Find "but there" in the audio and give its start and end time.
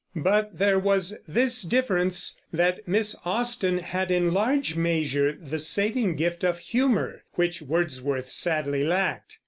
0.15-0.79